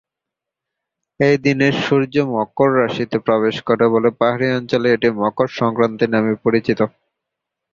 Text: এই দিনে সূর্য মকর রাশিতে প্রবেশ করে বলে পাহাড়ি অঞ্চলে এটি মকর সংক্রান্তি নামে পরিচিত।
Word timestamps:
এই 1.19 1.35
দিনে 1.43 1.67
সূর্য 1.83 2.15
মকর 2.33 2.69
রাশিতে 2.79 3.17
প্রবেশ 3.25 3.55
করে 3.67 3.85
বলে 3.93 4.09
পাহাড়ি 4.19 4.47
অঞ্চলে 4.57 4.87
এটি 4.95 5.09
মকর 5.21 5.47
সংক্রান্তি 5.59 6.05
নামে 6.07 6.33
পরিচিত। 6.43 6.79